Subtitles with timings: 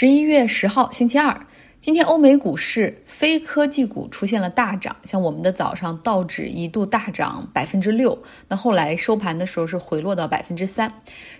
[0.00, 1.44] 十一月十号，星期二。
[1.80, 8.16] 今天欧美股市非科技股出现了大涨，像我们的早上道指一度大涨百分之六，
[8.46, 10.92] 那后来收盘的时候是回落到百分之三。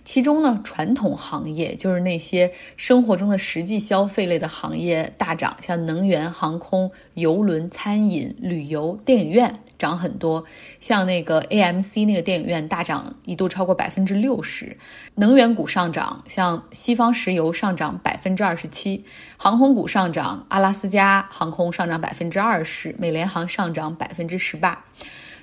[0.04, 10.44] 其中呢，传统行业就是那些生活中的实际消费类的行业大涨，像能源、航空、邮轮、餐饮、旅游、电影院涨很多。
[10.80, 14.76] 像那个 AMC 那个电影院大涨一度超过百分之六十。
[15.14, 19.04] 能源股上涨，像西方石油上涨百分之二十七，
[19.36, 20.44] 航空股上涨。
[20.48, 24.84] 阿拉斯加航空上涨百分之二十，美联航上涨百分之十八，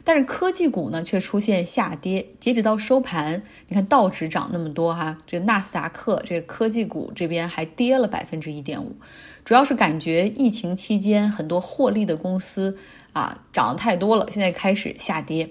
[0.04, 2.26] 但是科技股呢却出现下跌。
[2.40, 8.96] 截止到收盘，你看道指涨那么多哈，这纳斯达克这科技股这边还跌了百分之一点五，
[9.44, 12.78] 主要是感觉疫情期间很多获利的公司
[13.16, 15.50] 啊涨得太多了，现在开始下跌。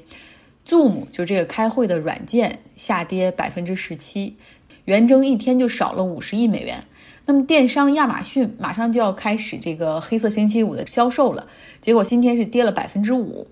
[0.67, 4.37] Zoom 就这个开会的软件下跌百分之十七，
[4.85, 6.85] 元征一天就少了五十亿美元。
[7.27, 11.47] 那么，电商亚马逊马上就要开始这个黑色星期五的销售了，
[11.81, 13.49] 结果今天是跌了百分之五。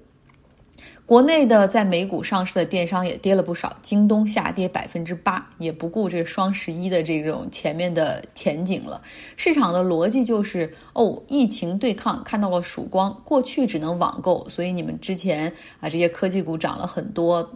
[1.13, 8.99] 国内的在美股上市的电商也跌了不少，京东下跌百分之八，也不顾这双十一的这种前面的前景了。
[9.37, 17.47] 市场的逻辑就是，哦，疫情对抗看到了曙光，过去只能网购，所以你们之前啊这些科技股涨了很多，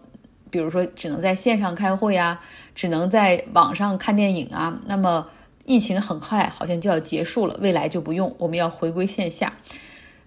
[0.50, 2.38] 比如说只能在线上开会啊，
[2.74, 5.26] 只能在网上看电影啊，那么。
[5.64, 9.50] 疫情很快好像就要结束了，未来就不用，我们要回归线下。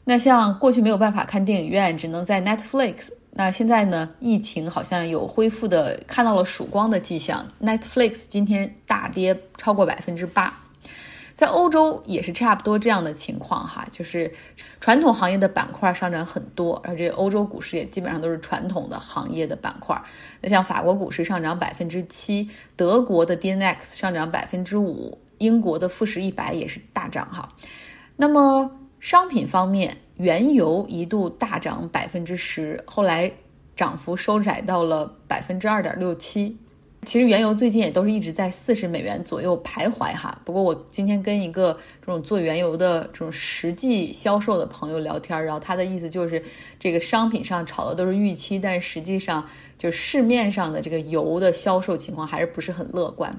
[0.04, 3.10] 那像过去没有办法看电影院，只能在 Netflix。
[3.32, 7.46] 那现在呢，疫情好像有恢复的，看到了曙光的迹象。
[7.62, 10.62] Netflix 今天大跌超过百分之八。
[11.34, 14.34] 在欧洲也是差不多这样的情况哈，就是
[14.82, 20.02] 传统行业的板块上涨很多，而这欧洲股市也基本上都是传统的行业的板块。
[20.42, 25.18] 那像法国股市上涨百分之七，德国的 D N X 上涨百分之五。
[25.38, 27.48] 英国的富时一百也是大涨哈，
[28.18, 33.32] 那么商品方面，原油一度大涨百分之十，后来
[33.74, 36.58] 涨幅收窄到了百分之二点六七。
[37.06, 40.40] 其实原油最近也都是一直在四十美元左右徘徊哈。
[40.44, 46.44] 不过我今天跟一个这种做原油的这种实际销售的朋友聊天，然后他的意思就是，
[46.80, 53.36] 这个商品上炒的都是预期，但实际上就市面上的这个油的销售情况还是不是很乐观。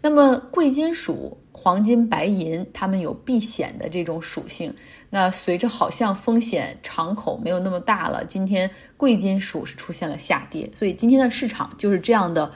[0.00, 1.38] 那么贵金属。
[1.54, 4.74] 黄金、白银，它们有避险的这种属性。
[5.08, 12.50] 那随着好像风险敞口没有那么大了，今天贵金属是出现了下跌，所以今天的市场就是这样的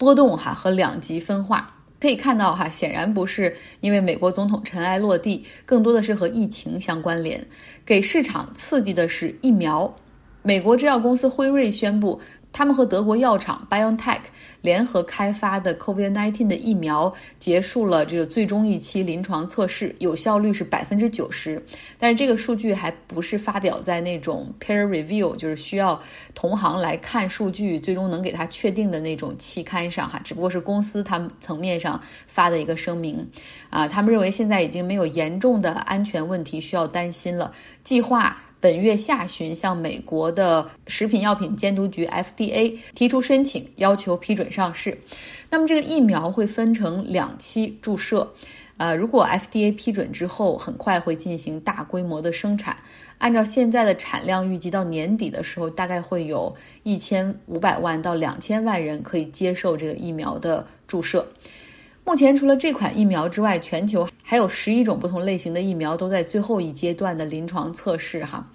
[0.00, 1.76] 波动哈和两极分化。
[2.00, 7.46] 可以看到哈，显然不是因为美国总统尘埃落地，更多的是和疫情相关联。
[7.84, 9.94] 给市场刺激的是疫苗，
[10.40, 12.18] 美国制药公司辉瑞宣布。
[12.52, 14.20] 他们和德国药厂 BioNTech
[14.60, 21.64] 联合开发的 COVID-19 的疫苗结束了这个最终一期临床测试，有效率是百分之九十。
[21.98, 26.00] 但是这个数据还不是发表在那种 peer review，就是需要
[26.34, 30.20] 同行来看数据，最终能给它确定的那种期刊上哈。
[30.22, 33.26] 只不过是公司他们层面上发的一个声明
[33.70, 37.52] 啊，他们认为现在已经没有严重的安全问题需要担心了，
[37.84, 38.36] 计划。
[38.60, 44.96] 本月下旬向美国的食品药品监督局 FDA 提出申请，要求批准上市。
[45.48, 48.30] 那么这个疫苗会分成两期注射，
[48.76, 52.76] 呃，如果 FDA 批准之后，很快会进行大规模的生产。
[53.18, 61.26] 按照现在的产量预计，到年底的时候，大概会有一千五百万到两千万人可以接受这个疫苗的注射。
[62.02, 68.24] 目前除了这款疫苗之外，全球还有十一种不同类型的疫苗都在最后一阶段的临床测试。
[68.24, 68.48] 哈，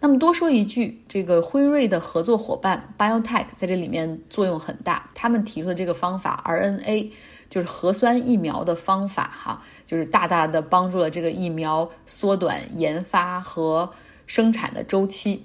[0.00, 5.08] 那么多说一句，这个辉瑞的合作伙伴 biotech 在这里面作用很大。
[5.14, 7.08] 他们提出的这个方法 RNA
[7.48, 13.88] 就是核酸疫苗的方法，哈，就是大大的帮助了这个疫苗缩短研发和
[14.26, 15.40] 生产的周期。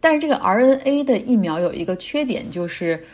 [0.00, 3.04] 但是这个 RNA 的疫苗有一个缺点，就是。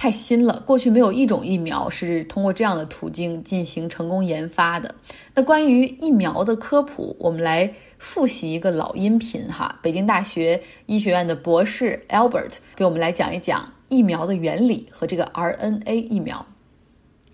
[0.00, 4.94] 太新了，过去没有一种疫苗是通过这样的途径进行成功研发的。
[5.34, 9.78] 那关于疫苗的科普，我们来复习一个老音频哈。
[9.82, 16.46] 北京大学医学院的博士 Albert 给我们来讲一讲疫苗的原理和这个 RNA 疫苗。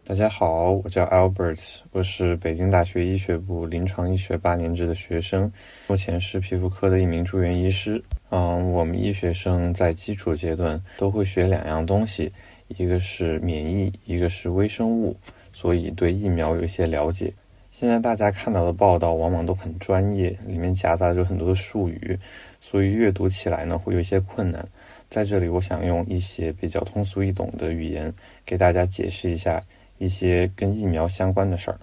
[0.04, 1.60] 大家好，我叫 Albert，
[1.92, 5.52] 我是北京大学医学部临床医学八年制的学生，
[5.86, 8.02] 目前是皮肤科的一名住院医师。
[8.30, 12.32] 嗯，我们医学生在基础阶段都会学两样东西。
[12.68, 15.16] 一个是免疫，一个是微生物，
[15.52, 17.32] 所以对疫苗有一些了解。
[17.70, 22.18] 现在大家看到的报道往往都很专业，里面夹杂着很多的术语，
[22.60, 24.66] 所以阅读起来呢会有一些困难。
[25.08, 28.12] 在这里，我想用一些比较通俗易懂的语言
[28.44, 29.62] 给大家解释一下
[29.98, 31.78] 一些跟疫苗相关的事儿。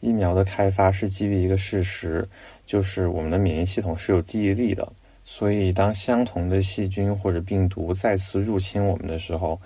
[0.00, 2.28] 疫苗的开发是基于一个事实，
[2.66, 4.92] 就是我们的免疫系统是有记忆力的。
[5.24, 9.58] 所以，当相同的细菌或者病毒再次入侵我们的时候，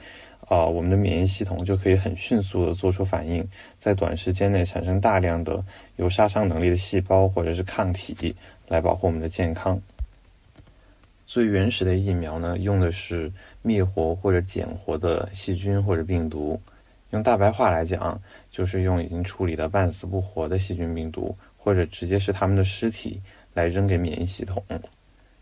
[0.48, 3.46] 啊，我们的免疫系统就可以很迅速的做出反应，
[3.78, 5.64] 在短时间内产生大量的
[5.96, 8.34] 有杀伤能力的细胞或者是抗体，
[8.68, 9.80] 来保护我们的健康。
[11.26, 13.30] 最原始的疫苗呢，用的是
[13.62, 16.60] 灭活或者减活的细菌或者病毒。
[17.10, 18.20] 用大白话来讲，
[18.52, 23.20] 就是用已经处理的半死不活的细菌病毒，或者直接是他们的尸体
[23.52, 24.62] 来扔给免疫系统。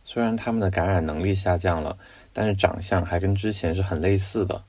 [0.04, 1.96] 虽然他们的感染能力下降了，
[2.32, 4.62] 但是长相还跟之前是很类似的。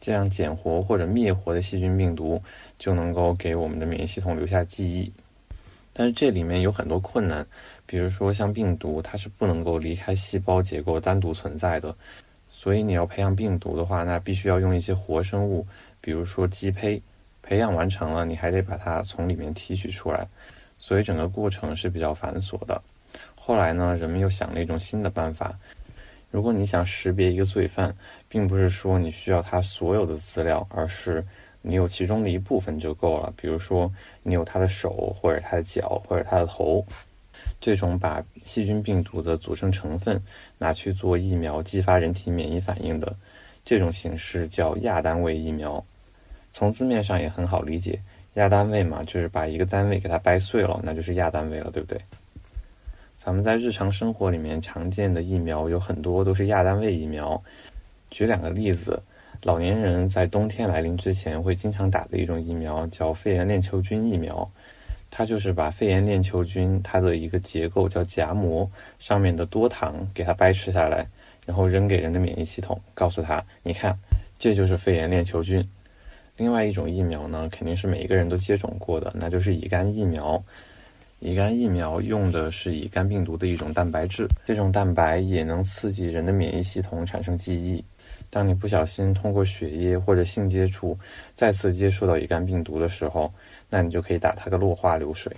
[0.00, 2.42] 这样减活或者灭活的细菌病毒
[2.78, 5.12] 就能够给我们的免疫系统留下记忆。
[5.92, 7.46] 但是这里面有很多困难，
[7.84, 11.94] 比如说像病毒，它是不能够离开细胞结构单独存在的。
[12.50, 15.66] 所以你要培养病毒的话，那必须要用一些活生物，
[16.00, 17.00] 比如说鸡胚。
[17.42, 20.28] 培养完成了，你还得把它从里面提取出来，
[20.78, 22.80] 所以整个过程是比较繁琐的。
[23.34, 25.58] 后来呢，人们又想了一种新的办法。
[26.30, 27.94] 如果你想识别一个罪犯，
[28.28, 31.24] 并不是说你需要他所有的资料，而是
[31.60, 33.32] 你有其中的一部分就够了。
[33.36, 33.92] 比如说，
[34.22, 36.84] 你有他的手，或者他的脚，或者他的头。
[37.60, 40.22] 这种把细菌病毒的组成成分
[40.56, 43.14] 拿去做疫苗，激发人体免疫反应的
[43.64, 45.84] 这种形式叫亚单位疫苗。
[46.52, 48.00] 从字面上也很好理解，
[48.34, 52.00] 亚单位嘛，就是把一个单位给它掰碎了，那就是亚单位了，对不对？
[53.30, 57.40] 咱们在日常生活里面常见的疫苗有很多都是亚单位疫苗。
[58.10, 59.00] 举两个例子，
[59.44, 64.50] 老年人在冬天来临之前会经常打的一种疫苗叫肺炎链球菌疫苗，
[65.12, 68.68] 它就是把肺炎链球菌它的一个结构叫荚膜
[68.98, 71.06] 上面的多糖给它掰吃下来，
[71.46, 73.96] 然后扔给人的免疫系统，告诉他，你看，
[74.40, 75.64] 这就是肺炎链球菌。
[76.36, 80.42] 另外一种疫苗呢，肯定是每一个人都接种过的，那就是乙肝疫苗。
[81.20, 87.84] 乙肝疫苗用的是乙肝病毒的一种蛋白质，这种蛋白也能刺激人的免疫系统产生记忆。
[88.30, 90.98] 当你不小心通过血液或者性接触
[91.36, 93.30] 再次接触到乙肝病毒的时候，
[93.68, 95.30] 那你就可以打它个落花流水。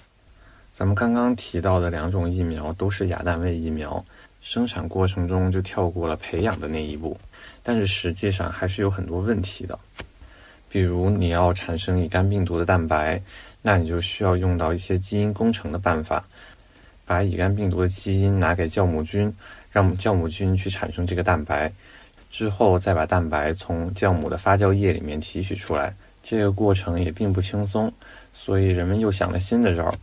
[0.72, 4.04] 咱们刚刚提到的两种疫苗都是亚单位疫苗，
[4.40, 7.18] 生产过程中就跳过了培养的那一步，
[7.60, 9.76] 但是实际上还是有很多问题的，
[10.70, 13.20] 比如你要产生乙肝病毒的蛋白。
[13.62, 16.24] 那你就需要用到一些基因工程的办法，
[17.06, 19.32] 把乙肝病毒的基因拿给酵母菌，
[19.70, 21.72] 让酵母菌去产生这个蛋白，
[22.30, 25.94] 之后再把蛋白从酵母的发酵液里面提取出来。
[26.24, 27.92] 这个过程也并不轻松，
[28.34, 29.94] 所以人们又想了新的招儿。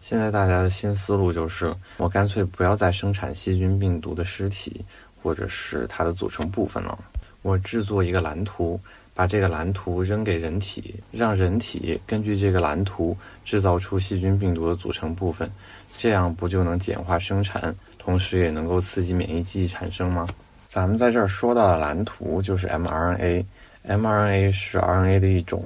[0.00, 4.84] 现在大家的新思路就是，我干脆不要再生产细菌病毒的尸体
[5.22, 6.98] 或者是它的组成部分了，
[7.42, 8.80] 我制作一个蓝图。
[9.14, 15.50] 把这个蓝图扔给人体，让人体根据这个蓝图制造出细菌病毒的组成部分，
[15.96, 20.26] 这样不就能简化生产，同时也能够刺激免疫记忆产生吗？
[20.66, 25.62] 咱们在这儿说到的蓝图就是 mRNA，mRNA 是 RNA 的一种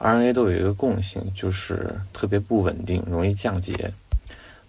[0.00, 3.92] ，RNA 都有一个共性，就是特别不稳定，容易降解，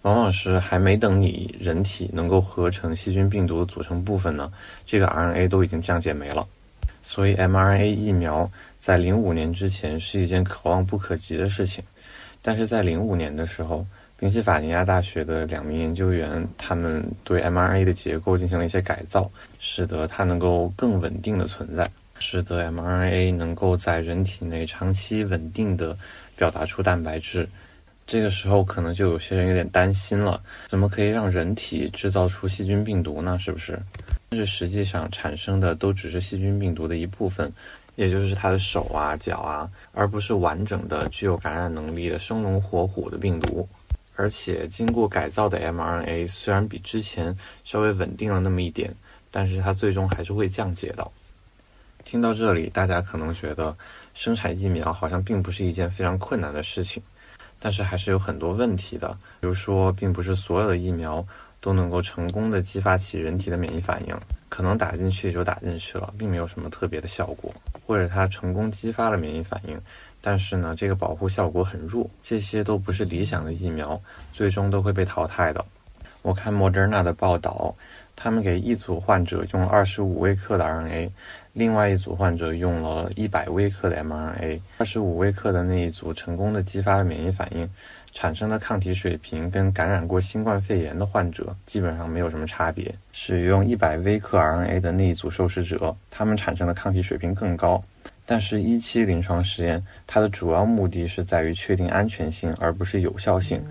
[0.02, 4.48] 往往是还没等你人体能够合成细菌病毒的组成部分呢，
[4.86, 6.46] 这个 RNA 都已经降解没了。
[7.08, 11.82] 所以，mRNA 疫苗在零五年之前是一件可望不可及的事情，
[12.42, 13.84] 但是在零五年的时候，
[14.18, 25.96] 宾夕法尼亚大学的两名研究员，他们对 mRNA 的结构进行了一些改造，使得它能够更稳定的存在，使得 mRNA 能够在人体内长期稳定的
[26.36, 27.48] 表达出蛋白质。
[28.06, 33.38] 这个时候，可能就有些人有点担心了：怎么可以让人体制造出细菌病毒呢？
[33.40, 33.78] 是不是？
[34.30, 37.50] 但是实际上产生的都只是细菌病毒的一部分，
[37.96, 43.66] 也就是它的手啊、脚啊，而不是完整的具有感染能力的生龙活虎的病毒。
[44.16, 48.94] 而且经过改造的 mRNA 虽然比之前稍微稳定了那么一点，
[49.30, 51.08] 但是它最终还是会降解的。
[52.04, 53.74] 听到这里，大家可能觉得
[54.14, 57.02] 生产疫苗好像并不是一件非常困难的事情，
[57.60, 61.24] 但是还是有很多问题的，比如说，并不是所有的疫苗。
[61.60, 64.16] 都能够成功的激发起人体的免疫反应，
[64.48, 67.52] 可能打进去就打进去了，并没有什么特别的效果，
[67.86, 69.80] 或者它成功激发了免疫反应，
[70.20, 74.00] 但是呢，这个保护效果很弱，这些都不是理想的疫苗，
[74.32, 75.64] 最终都会被淘汰的。
[76.22, 77.74] 我看 Moderna 的报道，
[78.16, 81.10] 他们给一组患者用了二十五微克的 RNA，
[81.52, 87.68] 另外一组患者用了一百微克的 mRNA，二十五微克的那一组成功的激发了免疫反应。
[88.12, 92.92] 产生的抗体水平跟感染过新冠肺炎的患者基本上没有什么差别。
[93.12, 97.82] 使用一百微克 RNA 的那一组受试者，他们产生的抗体水平更高。
[98.26, 103.62] 但是，一期临床实验它的主要目的是在于确定安全性，而不是有效性。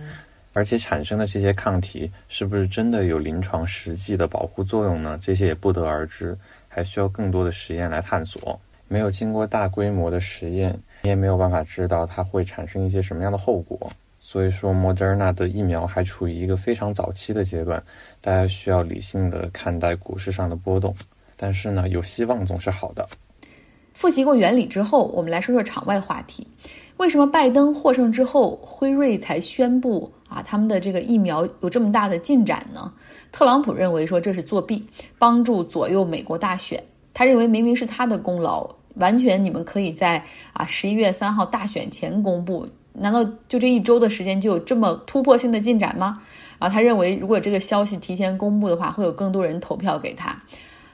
[0.54, 5.20] 而且产生的这些抗体是不是真的有临床实际的保护作用呢？
[5.22, 6.36] 这些也不得而知，
[6.68, 8.60] 还需要更多的实验来探索。
[8.88, 13.92] 没有经过大规模的实验，你也没有办法知道它会产生一些什么样的后果。
[14.30, 17.82] 所以说，Moderna 的疫苗还处于一个非常早期的阶段，
[18.20, 20.94] 大家需要理性的看待股市上的波动。
[21.38, 23.08] 但是呢，有希望总是好的。
[23.94, 26.46] 复习过原理之后，我们来说说场外话题。
[26.98, 32.92] 为什么拜登获胜之后，辉瑞才宣布啊他们的这个疫苗有这么大的进展呢？
[33.32, 34.86] 特朗普认为说这是作弊，
[35.18, 36.84] 帮助左右美国大选。
[37.14, 42.68] 他认为明明是他的功劳，完全你们可以在啊十一月三号大选前公布。
[42.98, 46.22] 难道就这一周的时间就有这么突破性的进展吗？
[46.60, 50.36] 然啊，他认为如果这个消息提前公布的话，会有更多人投票给他。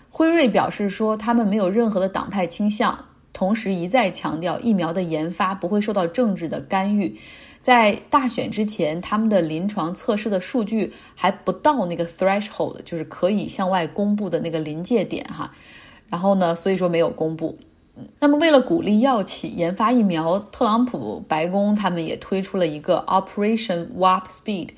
[0.10, 2.98] 辉瑞表示说，他们没有任何的党派倾向，
[3.32, 7.18] 同时一再强调疫苗的研发不会受到政治的干预。
[7.62, 15.50] 在大选之前，他们的临床测试的数据还不到那个 threshold，就是可以向外公布的那个临界点哈。
[16.10, 17.58] 然后呢，所以说没有公布。
[18.20, 24.70] 那么为了鼓励药企研发疫苗，特朗普白宫他们也推出了一个 Operation Warp Speed，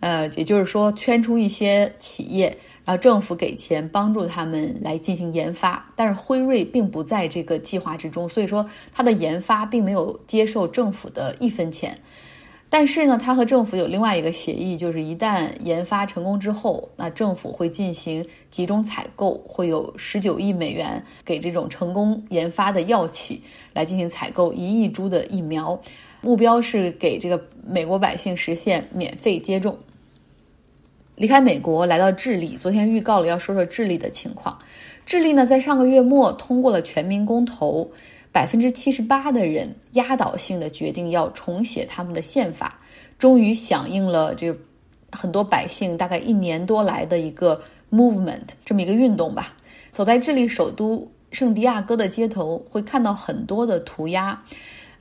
[0.00, 2.58] 呃，也就是说圈出一些企业。
[2.84, 11.98] 然后政府给钱帮助他们来进行研发，但是辉瑞并不在这个计划之中，所以说它的研发并没有接受政府的一分钱。
[12.68, 23.40] 但是呢，它和政府有另外一个协议，就是一旦研发成功之后，那政府会进行集中采购，会有十九亿美元给这种成功研发的药企
[23.72, 25.80] 来进行采购一亿株的疫苗，
[26.20, 29.78] 目标是给这个美国百姓实现免费接种。
[31.14, 34.58] 离开美国来到智利，昨天预告了要说说智利的情况。
[35.06, 37.88] 智利呢，在上个月末通过了全民公投，
[38.36, 42.78] 百分之七十八的人压倒性的决定要重写他们的宪法，
[43.18, 44.54] 终于响应了这
[45.10, 47.58] 很多百姓大概一年多来的一个
[47.90, 49.54] movement 这么一个运动吧。
[49.90, 54.38] 走在智利首都圣地亚哥的街头，会看到很多的涂鸦。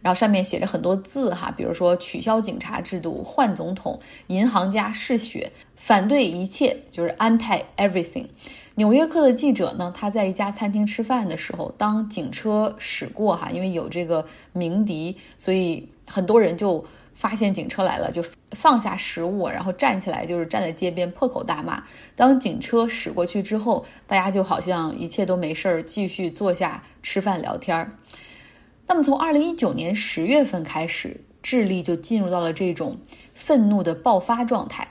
[0.01, 8.27] 然后上面写着很多字哈，比如说取消警察制度、换总统、银行家嗜血、反对一切，就是 anti everything。
[8.77, 21.81] 纽约客的记者呢，他在一家餐厅吃饭的时候，当警车驶过哈，因为有这个鸣笛，所以很多人就发现警车来了，就放下食物，然后站起来，就是站在街边破口大骂。
[22.17, 27.91] 当警车驶过去之后，大家就好像一切都没事儿，继续坐下吃饭聊天儿。
[28.87, 32.97] 那么，从二零一九年十月份开始，智利就进入到了这种
[33.33, 34.89] 愤怒的爆发状态。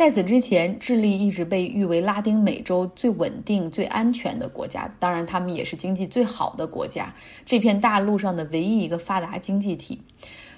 [0.00, 7.14] 在此之前，智利一直被誉为拉丁美洲最稳定、最安全的国家，当然，他们也是经济最好的国家，
[7.44, 10.00] 这片大陆上的唯一一个发达经济体。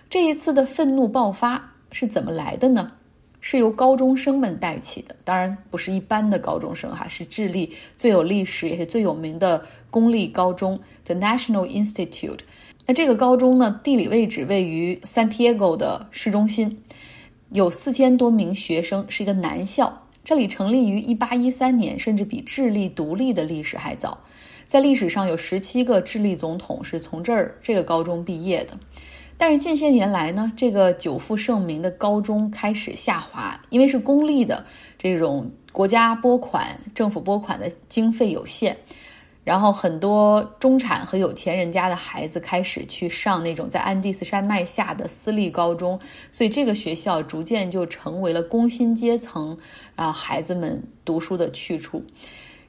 [0.09, 2.93] 这一次的愤怒爆发是怎么来的呢？
[3.41, 7.69] 是由高中生们带起的，当然不是一般的高中生哈，是智利
[7.99, 12.39] 最有历史也是最有名的公立高中 ——The National Institute。
[12.87, 16.81] 那这个高中呢，地理位置位于 Santiago 的市中心，
[17.53, 19.93] 有四千多名学生，是一个男校。
[20.25, 24.17] 这里成立于一八一三年，甚至比智利独立的历史还早。
[24.67, 28.79] 在历史上有十七个智利总统是从这儿这个高中毕业的。
[29.37, 34.65] 但是近些年来呢，这个久负盛名的高中开始下滑，因为是公立的，
[34.97, 38.77] 这种国家拨款、政府拨款的经费有限。
[39.45, 45.99] 然后很多中产和有钱人家的孩子开始去上那种在安第斯山脉下的私立高中，
[46.31, 49.57] 所以这个学校逐渐就成为了工薪阶层
[49.97, 52.05] 啊孩子们读书的去处。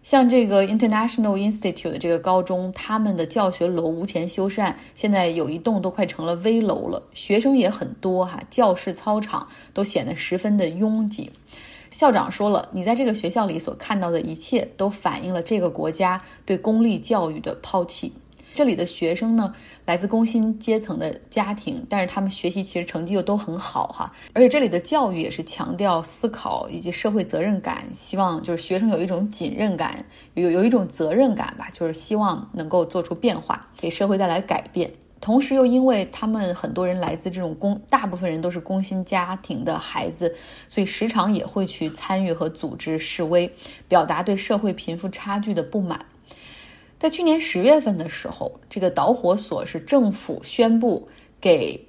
[0.02, 11.32] 像这个 International Institute 的这个高中，他们的教学楼无钱修缮，现在有一栋都快成了危楼了，学生也很多哈，教室、操场都显得十分的拥挤。
[11.94, 18.12] 校长说了，你在这个学校里所看到的一切，都反映了这个国家对公立教育的抛弃。
[18.56, 19.54] 这里的学生呢，
[19.86, 24.12] 来自工薪阶层的家庭，但是他们学习其实成绩又都很好哈。
[24.34, 34.92] 而且这里的教育也是强调思考以及社会责任感，希望就是学生有一种紧任感，有有一种责任感吧，就是希望能够做出变化，给社会带来改变。
[35.24, 40.36] 同时又因为他们很多人来自这种工，大部分人都是工薪家庭的孩子，
[40.68, 43.50] 所以时常也会去参与和组织示威，
[43.88, 46.06] 表达对社会贫富差距的不满。
[47.00, 51.08] 在去年十月份的时候，这个导火索是政府宣布
[51.40, 51.88] 给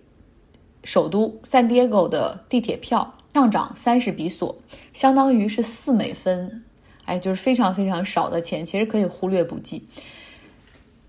[0.84, 4.56] 首都 San Diego 的地铁票上涨三十比索，
[4.92, 6.62] 相当于是四美分，
[7.04, 9.88] 哎，就是非常非常少的钱，其实可以忽略不计。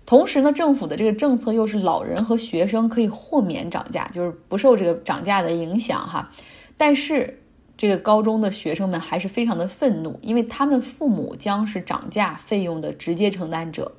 [0.06, 6.30] 同时呢，政府的这个政策又是老人和学生可以豁免涨价，就是不受这个涨价的影响哈。
[6.76, 7.36] 但是
[7.76, 13.90] 这个高中的学生们还是非常的愤怒，因为他们父母将是涨价费用的直接承担者。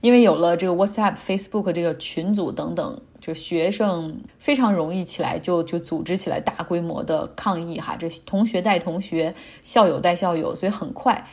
[0.00, 7.96] 因为有了这个 WhatsApp、Facebook 这个群组等等，就学生非常容易起来就就组织起来大规模的抗议哈。
[7.96, 11.26] 这同学带同学，校友带校友，所以很快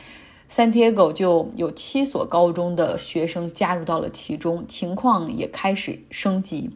[0.52, 6.68] 三铁狗就有七所高中的学生加入到了其中，情况也开始升级，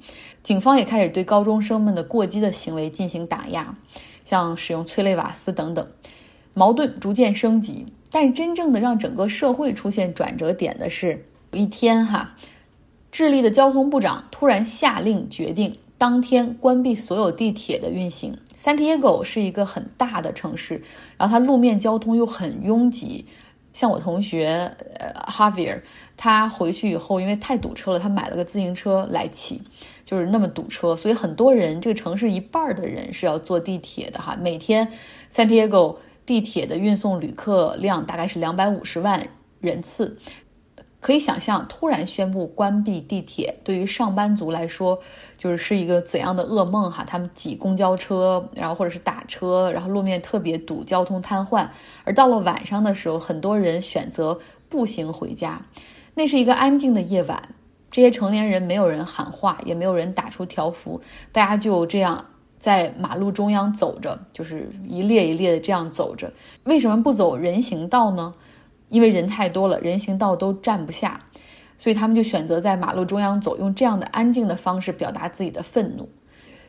[0.42, 3.76] 警方也开始对高中生们的过激的行为进行打压，
[4.25, 5.87] 像使用催泪瓦斯等等，
[6.54, 7.85] 矛盾逐渐升级。
[8.11, 11.26] 但真正的让整个社会出现转折点的是。
[11.50, 12.35] 有一天哈，
[13.11, 18.38] 智利的交通部长突然下令决定当天关闭所有地铁的运行。
[18.56, 20.83] San Diego 是一个很大的城市，
[21.18, 23.26] 然后它路面交通又很拥挤。
[23.76, 25.78] 像我同学呃 Javier，
[26.16, 29.61] 他回去以后因为太堵车了，他买了个自行车来骑，
[30.02, 34.35] 就是那么堵车，所以很多人这个城市一半的人是要坐地铁的哈。
[34.40, 34.90] 每天
[35.30, 39.28] San Diego 地铁的运送旅客量大概是两百五十万
[39.61, 40.16] 人次。
[41.06, 44.98] 可以想象，突然宣布关闭地铁，对于上班族来说，
[45.38, 47.04] 就是是一个怎样的噩梦哈？
[47.06, 51.64] 他们挤公交车，然后或者是打车，然后路面特别堵，交通瘫痪。
[52.02, 54.36] 而到了晚上的时候，很多人选择
[54.68, 55.62] 步行回家。
[56.14, 57.40] 那是一个安静的夜晚，
[57.88, 62.26] 这些成年人没有人喊话，也没有人打出条幅，大家就这样
[62.58, 66.32] 在马路中央走着，就是一列一列的这样走着。
[66.64, 68.34] 为什么不走人行道呢？
[68.88, 71.21] 因为人太多了，人行道都站不下，
[71.76, 76.09] 所以他们就选择在马路中央走，用这样的安静的方式表达自己的愤怒。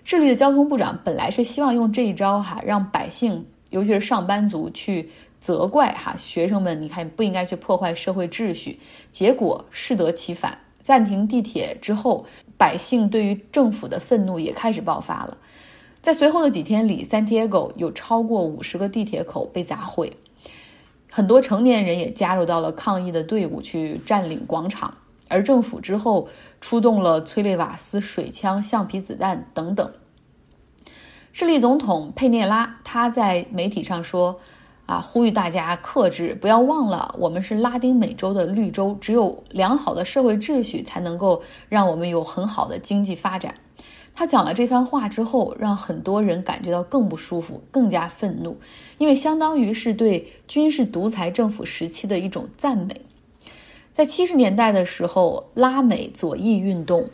[0.04, 5.10] 智利的交通部长本来是希望用这一招哈，让百姓，尤其是上班族去
[5.40, 8.80] 责怪哈学生们，你看不应该去破坏社会秩序。
[9.12, 12.26] 结果适得其反，暂停地铁之后，
[12.58, 15.38] 百姓对于政府的愤怒也开始爆发了。
[16.02, 20.12] 在随后的几天里，San Diego 有超过五十个地铁口被砸毁。
[21.18, 24.94] 很多成年人也加入到了抗议的队伍，去占领广场。
[25.28, 26.30] 而政府之后
[26.62, 29.92] 出动了催泪瓦斯、水枪、橡皮子弹等等。
[31.34, 34.40] 智利总统佩涅拉他在媒体上说
[34.86, 43.56] ：“啊，呼吁大家克制，不要忘了，我们是拉丁美洲的绿洲，只有良好的社会秩序才能够让我们有很好的经济发展。”
[44.20, 48.58] 他讲了这番话之后，让很多人感觉到更不舒服，更加愤怒，
[48.98, 53.00] 因为相当于是对军事独裁政府时期的一种赞美。
[53.94, 57.08] 在七十年代的时候，拉美左翼运动。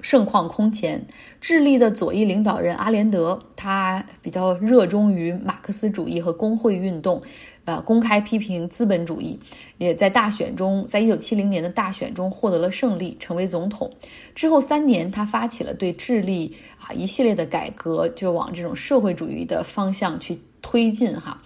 [0.00, 1.04] 盛况空前，
[1.40, 7.20] 智利的左翼领导人阿连德，他比较热衷于马克思主义和工会运动，
[7.68, 9.38] 呃，公开批评资本主义，
[9.76, 13.92] 也在大选中，在一九七零年的大选中获得了胜利，成为总统。
[14.34, 21.14] 之后三年，他发起了对智利啊一系列的改革，就往这种社会主义的方向去推进。
[21.14, 21.42] 哈，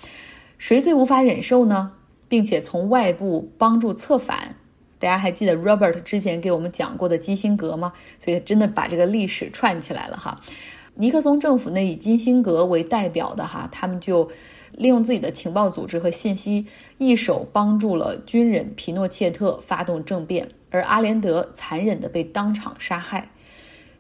[0.59, 1.91] 谁最无法忍受呢？
[2.29, 4.55] 并且从外部帮助策反。
[5.01, 7.93] 大家还记得 Robert 之前给我们讲过的基辛格吗？
[8.21, 10.41] 所以真的把这个历史串起来了哈。
[10.95, 14.31] 尼克松政府内以基辛格为代表的哈，他们就
[14.77, 16.67] 利用自己的情报组织和信息，
[16.99, 23.29] 一手帮助了军人皮诺切特发动政变，而阿连德残忍的被当场杀害。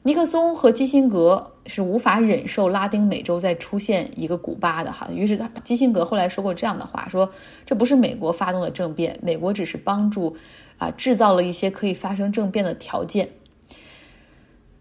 [0.05, 7.31] 尼克松和基辛格是无法忍受拉丁美洲再出现一个古巴的哈，于是他基辛格后来说过这样的话：说
[7.65, 10.37] 这不是美国发动的政变，美国只是帮助
[10.77, 13.29] 啊制造了一些可以发生政变的条件。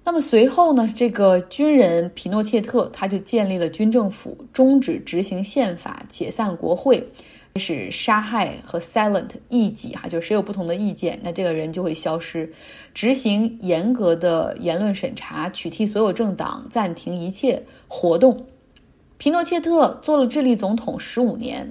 [0.03, 7.07] 那么随后呢，这个军人皮诺切特他就建立了军政府，终止执行宪法，解散国会。
[7.53, 12.49] 开始杀害和 silent 异己哈，就是谁有不同的意见，那这个人就会消失。
[12.93, 18.45] 执行严格的言论审查，取缔所有政党，暂停一切活动。
[19.17, 21.69] 皮诺切特做了智利总统十五年，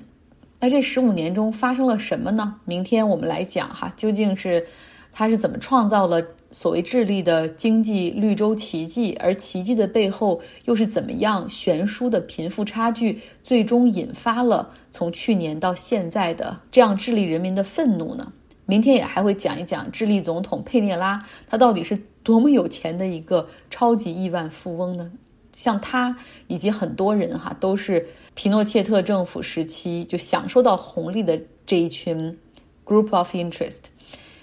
[0.61, 2.55] 那这十五年中发生了什么呢？
[2.67, 4.65] 明天我们来讲哈，究竟是
[5.11, 6.23] 他是怎么创造了？
[6.53, 18.33] 所谓智利的经济绿洲奇迹，而奇迹的背后又是怎么样悬殊的贫富差距，最终引发了从去年到现在的这样智利人民的愤怒呢？
[18.67, 25.11] 明天也还会讲一讲智利总统佩涅拉，他到底是多么有钱的一个超级亿万富翁呢？
[25.53, 26.17] 像他
[26.49, 32.37] 以及很多人哈，都是皮诺切特政府时期就享受到红利的这一群
[32.85, 33.85] group of interest。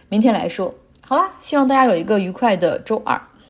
[0.08, 0.74] 明天来说。
[1.10, 3.18] 好啦，希望大家有一个愉快的周二。